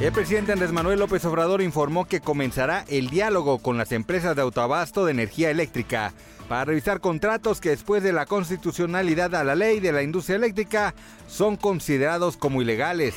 [0.00, 4.40] El presidente Andrés Manuel López Obrador informó que comenzará el diálogo con las empresas de
[4.40, 6.14] autoabasto de energía eléctrica
[6.48, 10.94] para revisar contratos que después de la constitucionalidad a la ley de la industria eléctrica
[11.28, 13.14] son considerados como ilegales.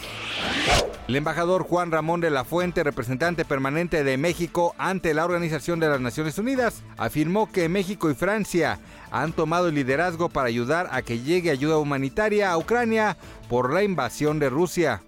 [1.08, 5.88] El embajador Juan Ramón de la Fuente, representante permanente de México ante la Organización de
[5.88, 8.80] las Naciones Unidas, afirmó que México y Francia
[9.10, 13.16] han tomado el liderazgo para ayudar a que llegue ayuda humanitaria a Ucrania
[13.48, 15.02] por la invasión de Rusia.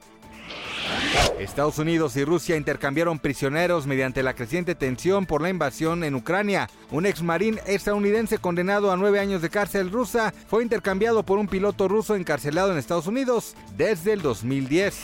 [1.40, 6.70] Estados Unidos y Rusia intercambiaron prisioneros mediante la creciente tensión por la invasión en Ucrania.
[6.92, 11.48] Un ex marín estadounidense condenado a nueve años de cárcel rusa fue intercambiado por un
[11.48, 14.96] piloto ruso encarcelado en Estados Unidos desde el 2010.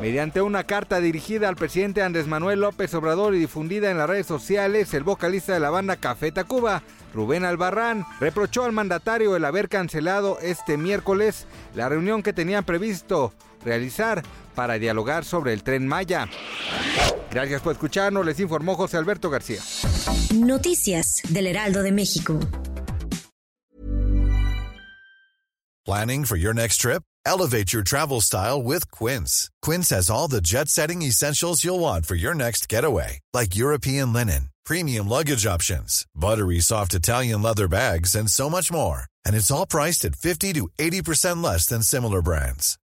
[0.00, 4.26] Mediante una carta dirigida al presidente Andrés Manuel López Obrador y difundida en las redes
[4.26, 9.68] sociales, el vocalista de la banda Café Tacuba, Rubén Albarrán, reprochó al mandatario el haber
[9.68, 13.32] cancelado este miércoles la reunión que tenían previsto
[13.64, 14.22] realizar
[14.54, 16.28] para dialogar sobre el tren Maya.
[17.30, 19.60] Gracias por escucharnos, les informó José Alberto García.
[20.34, 22.38] Noticias del Heraldo de México.
[25.86, 27.02] Planning for your next trip?
[27.26, 29.50] Elevate your travel style with Quince.
[29.62, 34.12] Quince has all the jet setting essentials you'll want for your next getaway, like European
[34.12, 39.04] linen, premium luggage options, buttery soft Italian leather bags, and so much more.
[39.24, 42.78] And it's all priced at 50 to 80% less than similar brands.